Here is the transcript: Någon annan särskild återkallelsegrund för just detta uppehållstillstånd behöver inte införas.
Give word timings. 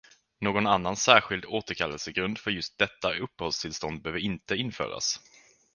Någon 0.41 0.67
annan 0.67 0.95
särskild 0.95 1.45
återkallelsegrund 1.45 2.37
för 2.39 2.51
just 2.51 2.77
detta 2.77 3.15
uppehållstillstånd 3.19 4.01
behöver 4.01 4.19
inte 4.19 4.55
införas. 4.55 5.19